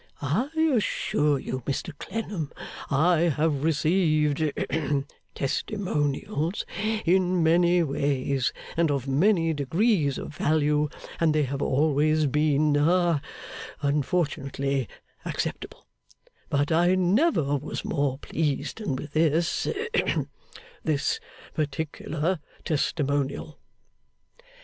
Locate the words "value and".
10.35-11.35